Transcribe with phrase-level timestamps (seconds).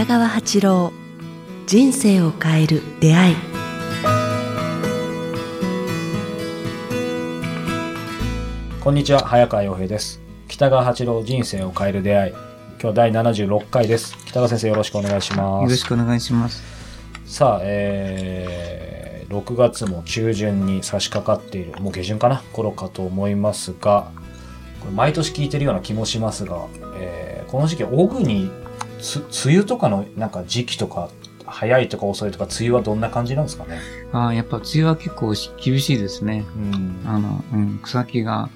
[0.00, 0.92] 北川八郎
[1.66, 3.36] 人生を変える出会い。
[8.80, 10.22] こんにちは早川洋平です。
[10.48, 12.32] 北川八郎人生を変える出会い。
[12.80, 14.16] 今日第76回です。
[14.24, 15.64] 北川先生よろしくお願いします。
[15.64, 16.62] よろしくお願いします。
[17.26, 22.42] さあえー、6月も中旬に差し掛かっているもう下旬かな？
[22.54, 24.10] 頃かと思いますが
[24.80, 28.59] これ毎年聞いてるような気もしますが、えー、この時期オグにつ
[29.46, 31.10] 梅雨とかのなんか時期とか
[31.46, 33.80] 早いとか遅いとか梅雨はどんな感じなんですかね？
[34.12, 36.44] ああ、やっぱ梅雨は結構し厳しいですね。
[36.56, 38.48] うんあの、うん、草木が、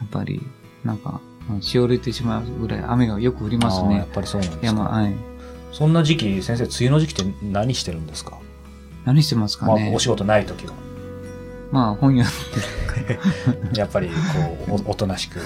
[0.00, 0.40] やっぱり、
[0.84, 1.20] なんか、
[1.50, 4.06] うんしおれてしまうぐらい雨がよく降りますねやっ。
[4.08, 5.14] ぱりそうなんです山、かはい。
[5.72, 8.38] そそんな時期先生梅雨の時期って何してるんですか？
[9.04, 9.98] 何してますかまあ、ねお。
[9.98, 10.74] 仕事ない時は
[11.70, 13.14] まあ、本読んで
[13.74, 14.14] るやっぱりこ
[14.76, 15.40] うおおとなしく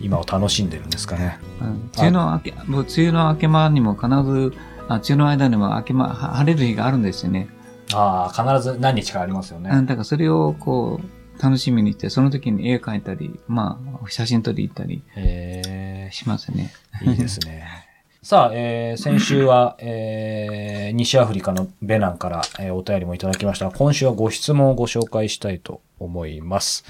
[0.00, 1.38] 今を楽しんでるんですかね。
[1.60, 4.52] うん梅雨の明け、もう梅雨の明け間にも必ず、
[4.88, 7.48] あ梅雨の間にも明け間、は晴れる日があるんですよね。
[7.92, 9.70] ああ、必ず何日かありますよね。
[9.72, 16.72] うんだからそれをこう、楽しみにして、その時に絵描いたり、まあ、写真撮り行ったりえしますね。
[17.02, 17.85] ー、いいですね。
[18.26, 26.84] さあ、えー先週は、えー西アフリカのベナンから、えーお便りもいただきました今週はご質問をご紹介したいと思います。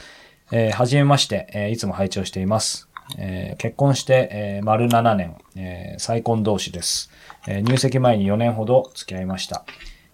[0.51, 2.89] えーはじめまして、えーいつも拝聴しています。
[3.19, 7.11] えー結婚して、えー丸7年、えー再婚同士です、
[7.47, 9.67] えー入籍前に4年ほど付き合いました。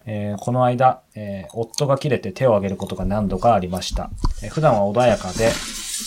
[0.05, 4.09] えーこの間、えー夫が切れて手を挙げることが何度かありました。
[4.43, 5.49] えー普段は穏やかで、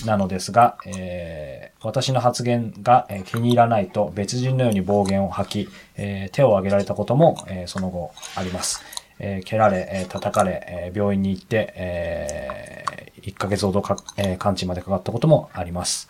[0.04, 8.82] なのですが、えー私の発言が、えー気に入らないと別人のように暴言を吐き、えー手を挙げられたことも、えーその後あります。
[9.20, 12.84] えー蹴られ、えー叩かれ、えー病院に行って、え
[13.22, 16.08] 1ヶ月ほどか、えー完治までかかったこともあります。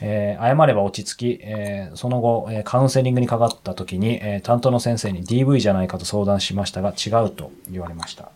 [0.00, 8.30] えー謝れば落ち着き、えーその後、えーカウンセリングにかかった時に、えー担当の先生に DV じゃないかと相談しましたが違うと言われました。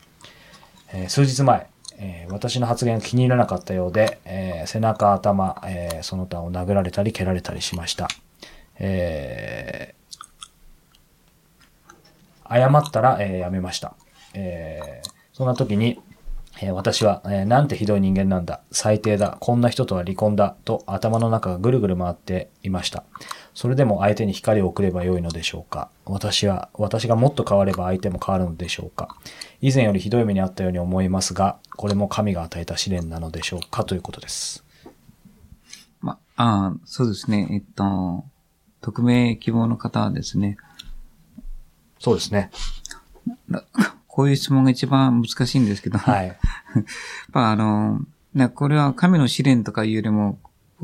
[0.93, 1.67] えー数日前、
[2.01, 8.09] えー私の発言が気に入らなかったようで、えー背中、頭、えーその他を殴られたり蹴られたりしました。
[8.79, 9.95] え
[12.49, 13.95] 謝ったら、えーやめました。
[14.35, 15.03] え
[15.33, 16.01] そんな時に、
[16.63, 23.05] え私は、えーなんてひどい人間なんだ、最低だ、こんな人とは離婚だ、と頭の中がぐるぐる回っていました。
[23.61, 25.91] それでも相手に光を送ればよいのでしょうか？
[26.07, 29.15] 私は、私がもっと変われば相手も変わるのでしょうか？
[29.61, 33.85] 以前よりひどい目にあったように思いますが、これも神が与えた試練なのでしょうか？
[33.85, 34.65] ということです。
[36.01, 37.49] ま、ああ、そうですね。
[37.51, 38.25] えっと、
[38.81, 40.57] 匿名希望の方はですね、
[41.99, 42.51] そうですね。
[43.47, 43.63] な
[44.09, 46.29] こういう質問が一番難しいんですけど、はい。
[46.29, 46.37] やっ
[47.31, 48.01] ぱあの、
[48.33, 50.39] ね、これは神の試練とかいうよりも、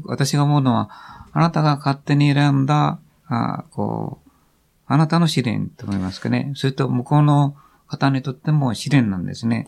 [0.05, 0.91] 私が思うのは、
[1.33, 2.99] あなたが勝手に選んだ、
[3.29, 4.31] あこう、
[4.87, 6.53] あなたの試練と思いますかね。
[6.55, 9.67] それと向こうの方にとっても試練なんですね。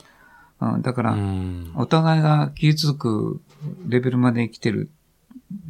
[0.61, 3.41] うん、だから、うんお互いが傷つく
[3.87, 4.91] レベルまで来てる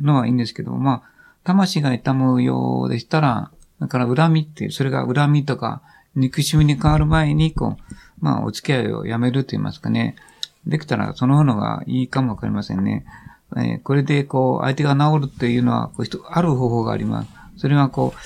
[0.01, 1.11] のはいいんですけど、まあ、
[1.45, 5.83] 魂が痛むようでしたら、だから恨みってそれが恨みとか
[6.15, 10.17] 憎しみに変わる前に、こう、まあ、お付き合いをやめると言いますかね。
[10.67, 13.05] できたらその方がいいかもわかりませんね。
[13.57, 17.29] えーこれで、こう、相手が治るっていうのは、こうある方法があります。
[17.57, 18.19] それは、こう、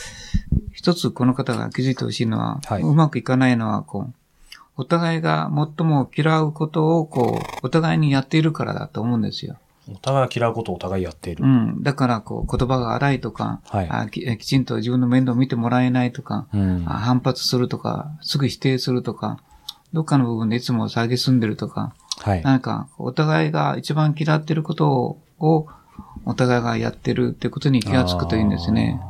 [0.72, 4.14] 一つこの方が気づいてほしいのは、はいうまくいかないのは、こう、
[4.76, 9.56] お互いが最も嫌うことを、こう、お互いにやっているからだと思うんですよ。
[9.90, 11.44] お互いが嫌うことをお互いやっている。
[11.44, 11.82] うん。
[11.82, 19.38] だから、こう、言葉が荒いとか、はいあききちんと自分の面倒を見てもらえないとか、うんあ反発するとか、すぐ否定するとか、
[19.92, 22.42] どっかの部分でいつも下げすんでるとか、はい。
[22.42, 25.66] なんか、お互いが一番嫌ってることを、を
[26.24, 29.00] お互いがやってるってことに気がつくといいんですね。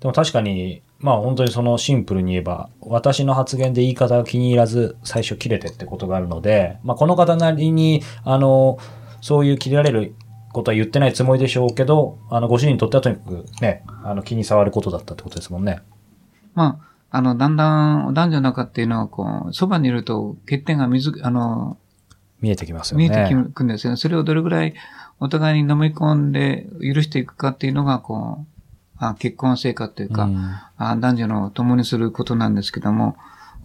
[0.00, 8.78] でも確かに、まあ本当にそのシンプルに言えば、私の発言で言い方が気に入らず、最初切れてってことがあるので、まあこの方なりに、あの、
[9.22, 10.14] そういう切れられる
[10.52, 15.80] ことは言ってないつもりでしょうけど、あの、ご主人にとってはとにかくね、あの、気に障ることだったってことですもんね。
[16.54, 16.80] ま
[17.10, 21.76] あ、あの、だんだん男女の中っていうのは、こう、そばにいると欠点が水、あの、
[22.40, 23.08] 見えてきますよね。
[23.08, 23.96] 見えてくるんですよね。
[23.96, 24.74] それをどれぐらい
[25.18, 28.46] お互いに飲み込んで許していくかっていうのが、こう、
[28.96, 33.16] あ結婚生活というか、うんあ男女の共にすることなんですけども、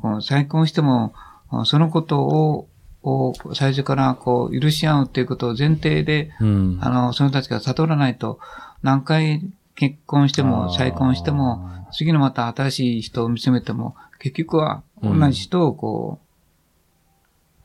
[0.01, 1.13] こう再婚しても、
[1.49, 2.67] あそのことを、
[3.03, 6.79] を最初からこう許し合うっていうことを前提で、うん。
[6.81, 8.39] あの、その人たちが悟らないと、
[8.81, 9.43] 何回
[9.75, 16.24] 結婚してあも、ー再婚しても、次のまた新しい人を見つめても、結局は同じ人をこう、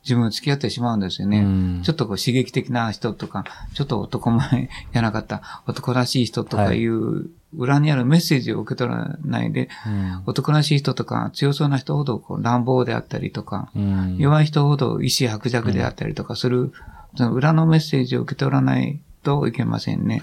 [0.03, 1.41] 自分が付き合ってしまうんですよね。
[1.41, 1.83] うん。
[1.83, 3.45] ちょっとこう刺激的な人とか、
[3.75, 6.85] ちょっと男前やなかった男らしい人とかい。
[6.87, 10.23] う裏にあるメッセージを受け取らないで、うん。
[10.27, 14.17] 男らしい人とか強そうな人ほどこう乱暴であったりとか、うん。
[14.19, 16.73] 弱い人ほど意志薄弱であったりとかする、
[17.17, 20.23] その裏のメッセージを受け取らないといけませんね。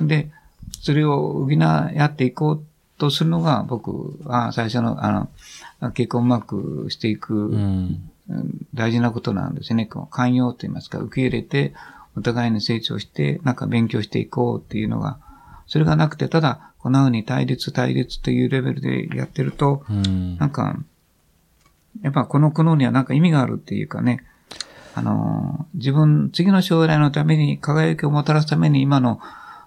[0.00, 0.30] で、
[0.82, 2.64] それを補っていこう
[2.98, 5.28] とするのが僕は最初の、あ
[5.80, 8.10] の、結婚をうまくしていく、うんうん
[8.74, 9.88] 大事なことなんですね。
[10.10, 11.74] 寛容と言いますか、受け入れて、
[12.16, 15.18] お互いに成長して、なんか勉強していこうっていうのが、
[15.66, 20.76] それがなくて、ただ、こんな風に対立対立というレベルでやってると、うんなんか、
[22.02, 24.24] やっぱこの苦悩にはなんか意味があるっていうかね、
[24.94, 29.20] あのー、自分、次の将来のために、輝きをもたらすために今の、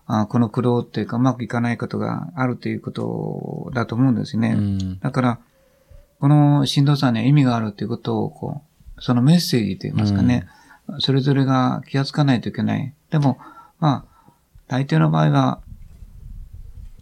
[0.09, 4.55] あこの苦労っていうかうまくいかないことがあるということだと思うんですね。
[4.57, 5.39] うんだから、
[6.19, 8.61] このしんどさには意味があるということを、こ
[8.97, 10.47] う、そのメッセージと言いますかね、
[10.99, 12.93] それぞれが気がつかないといけない。
[13.11, 13.37] でも、
[13.79, 14.31] まあ、
[14.67, 15.61] 大抵の場合は、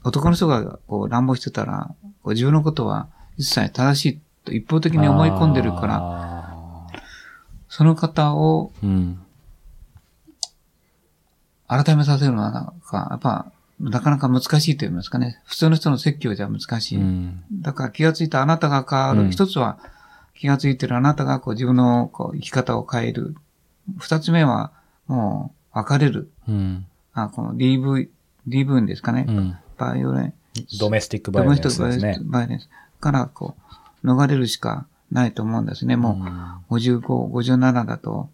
[0.04, 3.08] 男の人がこう乱暴してたら、こう自分のことは
[3.38, 6.46] 一切正しいと一方的に思い込んでるから、ら。
[7.70, 9.22] その方をうん。
[11.68, 15.42] 改めさせるのはなんか、やっぱ、なかなか難しいと言いますかね。
[15.46, 16.98] 普通の人の説教じゃ難しい。
[16.98, 19.22] うんだから気がついたあなたが変わる。
[19.22, 19.78] うん一つは
[20.34, 23.36] 気がついてるあなたがこう自分のこう生き方を変える。
[23.98, 24.72] 二つ目は
[25.08, 26.30] もう別れる。
[26.48, 26.86] うん。
[27.14, 28.10] あこの DV、
[28.48, 29.26] DV ですかね。
[29.28, 29.58] うん。
[29.78, 30.34] バイオレン
[30.80, 32.26] ドメスティックバイオレンスですドメスティッねク。
[32.26, 32.70] バイオレンス
[33.02, 33.56] からこ
[34.04, 35.96] う逃れるしかないと思うんですね。
[35.96, 38.30] もう55、57だと、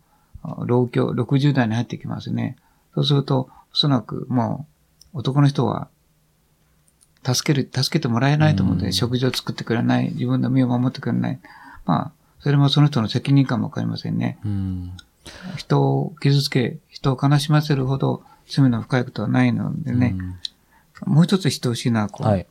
[0.65, 2.57] 老境、60代に入ってきますね。
[2.95, 4.80] そうすると、おそらくもう、
[5.13, 5.89] 男の人は、
[7.23, 11.39] 助ける、助けてもらえないと思うんで、うん食事を作ってくれない、自分の身を守ってくれない。
[11.85, 14.39] まあ、それもその人の責任かもわかりませんね。
[14.43, 14.93] うん。
[15.55, 20.15] 人を傷つけ、人を悲しませるほど罪の深いことはないのでね。
[21.05, 22.39] もう一つしてほしいのは、こう、はい。
[22.39, 22.45] や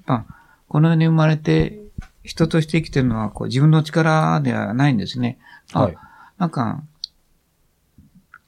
[0.00, 0.26] っぱ、
[0.68, 1.78] この世に生まれて、
[2.22, 5.38] 人として生きてるのは、こう、自分の力ではないんですね。
[5.72, 5.96] あはい。
[6.38, 6.82] なんか、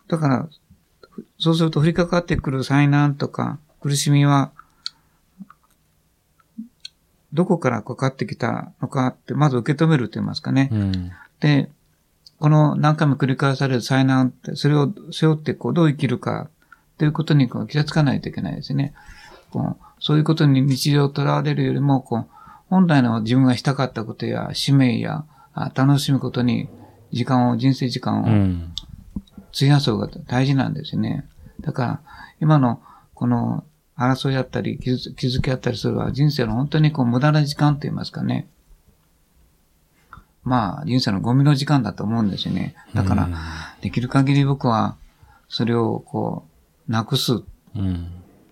[0.09, 0.49] だから、
[1.39, 4.51] そうすると降りかかってくる災難とか苦しみは、
[7.33, 10.69] どこからかかってきたのかって、まず受け止めると言いますかね。
[10.73, 11.13] うん。
[11.41, 11.71] で、
[12.39, 16.49] この何回も繰り返される災難って、それを背負ってこうどう生きるか
[16.99, 18.95] ということにこう気がつかないといけないですね。
[19.51, 22.27] こうそういうことに日常とらわれるよりも、こう、
[22.69, 25.25] 本来の自分がしたかったことや使命や
[25.55, 26.69] あ楽しむことに
[27.13, 28.27] 時間を、人生時間を
[29.51, 29.57] うん。
[29.57, 31.27] 費やす方が大事なんですよね。
[31.61, 32.01] だから、
[32.41, 32.81] 今の
[33.15, 33.65] この
[33.97, 38.49] 争いあったり、気づ気づきあったりするのは人生の本当にこう無駄な時間と言いますかね。
[40.43, 42.75] まあ、人生のゴミの時間だと思うんですよね。
[42.95, 43.35] だから、うん
[43.83, 44.97] できる限り僕は、
[45.49, 46.47] それをこ
[46.89, 47.43] う、なくす。
[47.75, 48.11] うん。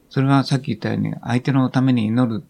[0.09, 2.45] それはさっき言ったように、相手のために祈る。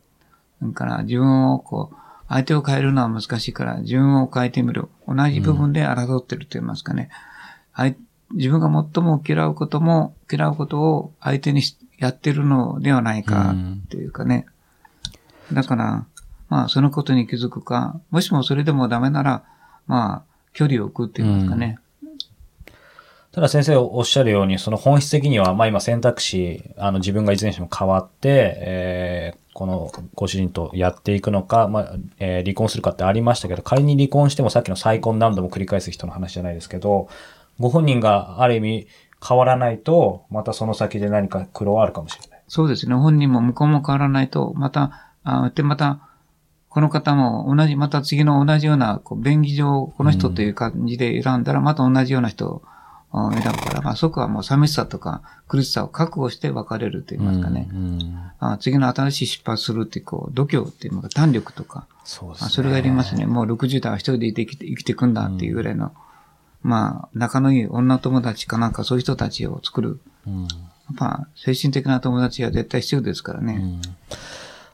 [0.63, 1.97] だから、自分をこう、
[2.29, 4.89] 相手を変えるのは難しいから、自分を変えてみる。
[5.09, 7.11] 同じ部分で争ってると言いますかね。
[7.75, 7.97] 相
[8.33, 14.47] 自分が最も嫌うことも、嫌うことを相手にしやってるのではないかうん、っていうかね。
[15.53, 16.07] だから、
[16.49, 19.43] まあ、そのことに気づくか、もしもそれでもダメなら、
[19.87, 20.23] まあ、
[20.53, 21.79] 距離を置くって言いますかね。
[23.33, 37.09] ただ先生おっしゃるように、その本質的には、まあ今選択肢、あの自分がいずれにしても変わって、えーこのご主人とやっていくのか、まあ、えー離婚するかってありましたけど、仮に離婚してもさっきの再婚何度も繰り返す人の話じゃないですけど、
[37.59, 38.87] ご本人がある意味
[39.27, 42.43] 変わらないと、またその先で何か苦労はあるかもしれない。
[42.49, 42.95] そうですね。
[42.95, 46.01] 本人も向こうも変わらないと、また、あで、また、
[46.69, 52.63] この方も同じ、また次の同じような、こう、便宜上、この人という感じで選んだら、また同じような人を
[53.11, 57.69] あ選ぶから、まあ、そこはもう寂しさとか苦しさを覚悟して別れると言いますかね。
[57.73, 62.47] うんあ次の新しい失敗するっていう、こう、度胸っていうのが胆力とか、そうですね。
[62.47, 63.27] あそれがいりますね。
[63.27, 65.93] もう60代は一人で生きて生きていくんだっていうぐらいの、
[66.63, 70.01] まあ、仲のいい女友達かなんかそういう人たちを作る。
[70.27, 70.49] うん
[70.89, 73.59] やっぱ、精神的な友達は絶対必要ですからね。
[73.61, 73.83] うん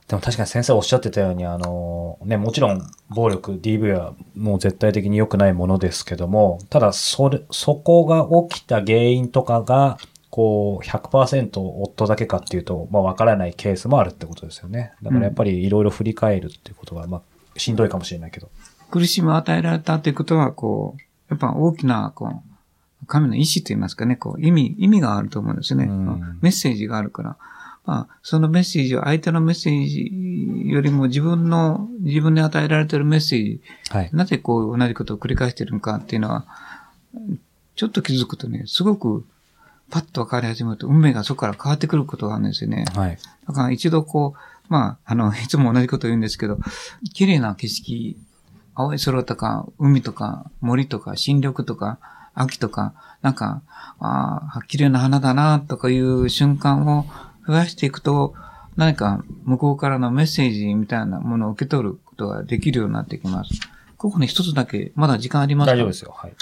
[0.08, 9.96] でも確かに先生おっしゃってたように、あの、ね、もちろん暴力、DV はもう絶対的に良くないものですけども、ただそれ、そこが起きた原因とかが、
[10.28, 14.92] こう、100%夫だけかっていうと、まあわからないケースもあるってことですよね。
[15.02, 17.18] だからやっぱりいろいろ振り返るっていうことが、ま
[17.56, 18.50] あ、しんどいかもしれないけど。
[18.90, 21.00] 苦しみを与えられたということは、こう、
[21.30, 22.42] やっぱ大きな、こ
[23.02, 25.84] う、神の意志と言いますかね、こう、意味、意味があると思うんですね。
[25.84, 27.36] うんメッセージがあるから。
[27.86, 34.10] まあ、そのメッセージを、相手のメッセージよりも自分の、自分に与えられているメッセージ、はい。
[34.12, 36.46] なぜこう同じことを繰り返しているのかっていうのは、
[37.76, 39.26] ちょっと気づくとね、すごく、
[39.90, 42.86] パッと分かり始めると、運命がそこから変わってくることがあるんですよね。
[42.94, 43.18] はい。
[43.46, 46.58] だから一度こう、まあ、あの、いつも同じこと言うんですけど、
[47.12, 48.16] 綺麗な景色、
[48.74, 51.98] 青い空とか、海とか、森とか、新緑とか、
[52.34, 53.62] 秋とか、なんか、
[54.00, 57.06] ああ、綺麗な花だな、とかいう瞬間を
[57.46, 58.34] 増やしていくと、
[58.76, 63.50] 何か向こうからのメッセージみたいなものを受け取ることができるようになってきます。
[63.96, 65.72] ここに一つだけ、まだ時間ありますか？
[65.74, 66.12] 大丈夫ですよ。
[66.16, 66.32] はい。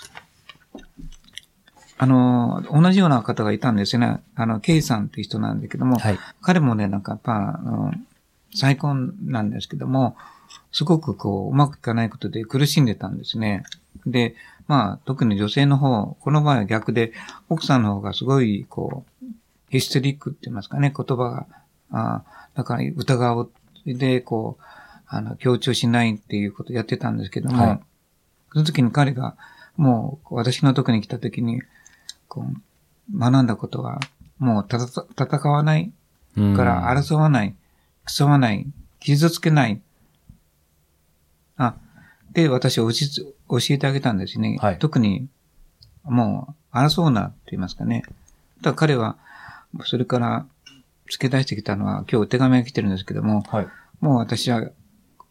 [1.98, 4.22] あの、同じような方がいたんですよね。
[4.34, 6.18] あの、ケイさんって人なんだけども、はい。
[6.40, 7.92] 彼もね、なんかやっぱ、あの、
[8.54, 10.16] 再婚なんですけども、
[10.72, 13.64] すごくこう、うまくいかないことで苦しんでたんですね。
[14.06, 14.34] で、
[14.68, 17.12] まあ、特に女性の方、この場合は逆で、
[17.48, 19.26] 奥さんの方がすごい、こう、
[19.70, 21.46] ヒステリックって言いますかね、言葉が、
[21.90, 23.50] あだから疑う、
[23.86, 24.64] で、こう、
[25.06, 27.80] あの、強調しないっていうことをやってたんですけども、はい
[28.52, 29.36] その時に彼が、
[29.76, 31.62] もう、私のとこに来た時に、
[32.28, 32.44] こ
[33.14, 33.98] う、学んだことは、
[34.38, 35.90] もうたた、戦わない、
[36.36, 37.54] うんから争わない、
[38.06, 38.66] 競わない、
[39.00, 39.80] 傷つけない。
[42.32, 42.92] あ、で、私教え
[43.48, 44.58] 教えてあげたんですね。
[44.60, 45.28] はい特に、
[46.04, 48.02] もう、争うなって言いますかね。
[48.60, 49.16] だ彼は、
[49.84, 50.46] それから、
[51.10, 53.68] 付け出してきたのは、今日手紙が来てるんですけども、はい。
[54.00, 54.70] もう私は、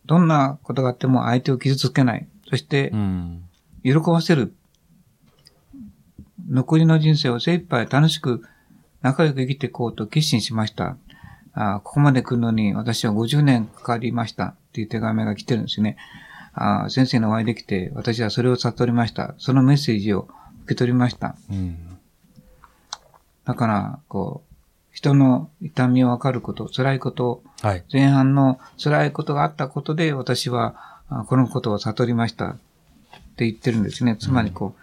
[0.06, 2.28] どんなことがあっても相手を傷つけない。
[2.50, 3.44] そしてう、ん。
[3.84, 4.54] 喜ばせる。
[6.50, 8.44] 残りの人生を精一杯楽しく
[9.02, 10.98] 仲良く生きていこうと決心しました。
[11.54, 15.98] あここまで来るのに私は50年かかりましたっていう手紙が来てるんですね。
[16.54, 19.36] あ先生のお会いできて私はそれを悟りました。
[19.38, 20.28] そのメッセージを
[20.66, 21.36] 受け取りました。
[21.50, 21.78] うん。
[23.46, 24.52] だから、こう、
[24.92, 27.84] 人の痛みを分かること、辛いこと、はい。
[27.92, 32.56] 前半の辛いことがあったことで私はあこのことを悟りましたっ
[33.36, 34.16] て言ってるんですね。
[34.18, 34.76] つまりこ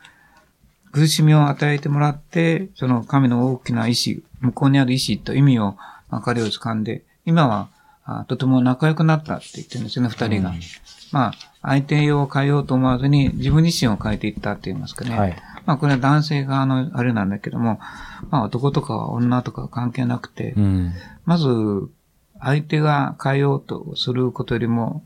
[0.88, 5.76] う、苦しみを与えてもらって、その神の大きな意志、向こうにある意志と意味を、
[6.10, 7.68] まあ彼を掴んで、今は
[8.10, 10.50] あとても仲良くなったって言ってるんですよね、二人が。
[10.50, 10.60] うん
[11.10, 15.18] まあ、相手を変えようと思わずに自分自身を変えていったって言いますかね。
[15.18, 15.36] はい。
[15.66, 17.78] まあこれは男性側のあれなんだけども、
[18.30, 20.92] まあ男とか女とか関係なくて、うん。
[21.24, 21.48] まず、
[22.40, 25.02] 相手が変えようとすることよりも、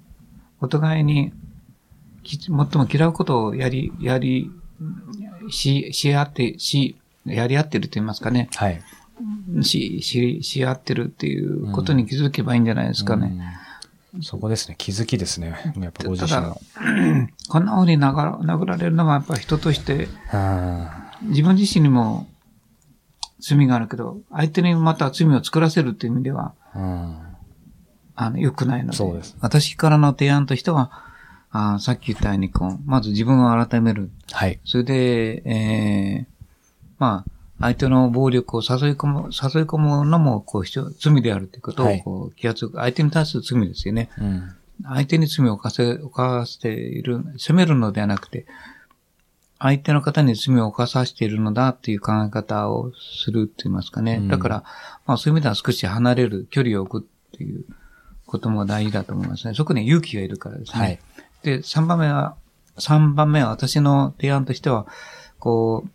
[0.60, 1.32] お互いに、
[2.22, 4.50] き最も嫌うことをやり、やり、
[5.50, 8.48] し、し合って、し、やり合ってると言いますかね。
[8.54, 8.80] はい。
[9.62, 13.26] し、し、し合ってるっていうことに気づけばいいんじゃないですかね。
[13.26, 13.62] うん
[14.20, 14.74] そこですね。
[14.76, 15.72] 気づきですね。
[15.80, 16.60] やっぱご自身たの。
[17.48, 22.26] こんな風に殴ら殴られるのはやっぱ人として、あ自分自身にも
[23.40, 27.18] 罪があるけど、相手にまた罪を作らせるっていう意味では、ーうん。
[28.14, 28.96] あの、良くないので。
[28.96, 30.90] そうです私からの提案としては、
[31.50, 34.10] あーさっき言ったように、こう、まず自分を改める。
[34.30, 34.60] はい。
[34.64, 36.46] それで、えー、
[36.98, 37.31] まあ、
[37.62, 42.76] 相手の暴力を誘い込む、誘い込むのも、こう、罪であるということを、はいこう、気がつく。
[42.76, 44.10] 相手に対する罪ですよね。
[44.18, 44.50] うん。
[44.84, 48.46] 相手に罪を犯せ、犯している、責めるのではなくて、
[49.60, 52.90] 相手の方に罪を犯させているのだっていう考え方を
[53.22, 54.16] するって言いますかね。
[54.16, 54.64] うんだから、
[55.06, 57.64] まあそういう意味では少し離れる、距離を置くっていう
[58.26, 59.54] ことも大事だと思いますね。
[59.54, 60.80] そこに勇気がいるからですね。
[60.80, 60.98] はい。
[61.44, 62.34] で、3番目は、
[62.78, 64.86] 三番目は私の提案としては、
[65.38, 65.90] こう、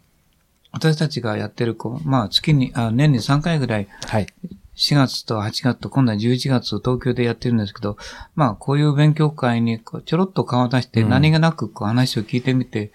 [0.72, 4.28] 私たちがやってる、こう、まあ月に、あ年に3回ぐらい、はい。
[4.76, 7.98] 4月と8月と今度は11月東京でやってるんですけど、
[8.36, 12.92] まあこういう勉強会にちょろっと顔を出してうん何気なくこう話を聞いてみて、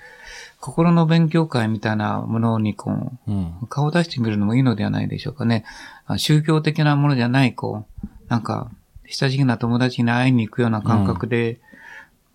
[0.60, 2.92] 心の勉強会みたいなものにこ
[3.26, 3.54] うん。
[3.62, 5.64] う顔を出してみるのもいいのではないでしょうかね。
[6.06, 8.70] あ宗教的なものじゃない、こう、なんか
[9.08, 11.58] 親しげな友達に会いに行くような感覚で、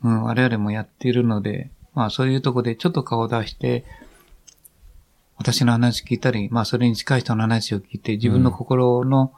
[0.03, 3.85] うん我々もやっているので、まあそういうとこでちょっと顔を出して、
[5.37, 9.33] 私の話聞いたり、まあそれに近い人の話を聞いて、自分の心の、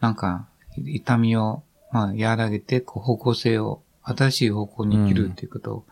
[0.00, 1.62] なんか、痛みを、
[1.92, 5.84] まあ、和らげて、こう、方向性を、新しい方向に生きるっていうことを、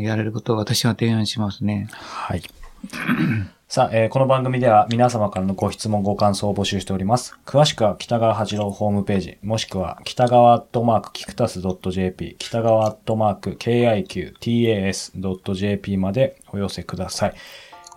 [0.00, 1.88] やれることを私は提案しますね。
[1.90, 2.42] はい。
[3.68, 7.36] さあ、えーこの番組では皆様からのご質問、ご感想を募集しております。
[7.44, 15.16] 詳しくは北川八郎ホームページ、もしくは北川アットマークキクタス .jp、北川アットマーク kiqtas.jp
[15.96, 17.34] までお寄せください。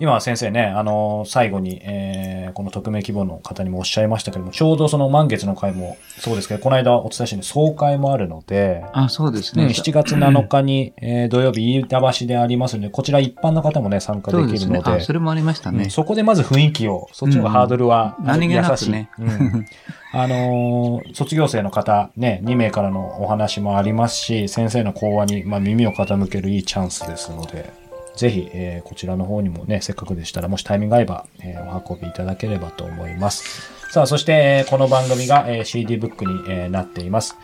[0.01, 9.72] 今先生ね、あの最後に、えーこの匿名希望の方にもおっしゃいましたけども、ちょうどその満月の会もそうですけど、この間お伝えしたように総会もあるので、あ、そうですうんね。
[9.74, 14.70] 7月7日に、えー土曜日、飯田橋でありますので、こちら一般の方もね、参加でそうですね。
[14.70, 15.89] きるので、あ、それもありましたねうん。
[15.91, 19.65] そこでまず雰囲気を、そっちのハードルは、うん何気なくね優しいうん
[20.12, 27.70] あのー卒業生の方、ね、2名からのお話もありますし、先生の講話に、まあ、耳を傾けるいいチャンスですので、
[28.16, 33.72] ぜひ、えーこちらの方にもね、せっかくでしたら、もしタイミング合えば、えーお運びいただければと思います。
[33.92, 37.36] さあ、そして、えーこの番組が、えー CD ブックに、えーなっています。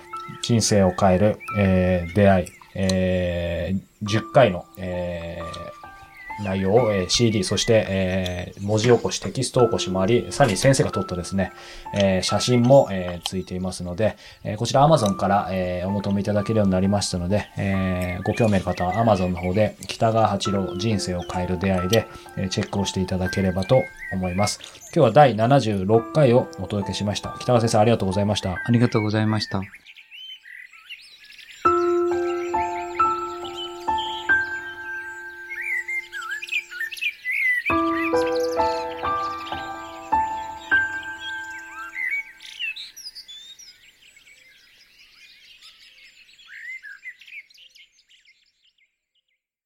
[0.41, 5.84] 人生を変える、えー出会い、えー10回の、えー
[6.43, 11.51] 内容を、え CD、そして、え文字起こし、テキスト起こしもあり、さらに先生が撮ったですね、
[11.93, 24.59] え写真も、えーついていますので、えこちら Amazon から、えお求めいただけるようになりましたので、えご興味ある方は Amazon の方で、北川八郎人生を変える出会いで、えチェックをしていただければと思います。
[24.95, 27.35] 今日は第76回をお届けしました。
[27.39, 28.51] 北川先生ありがとうございました。
[28.51, 29.84] ありがとうございました。